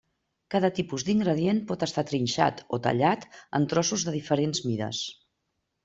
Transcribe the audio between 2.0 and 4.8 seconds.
trinxat o tallat en trossos de diferents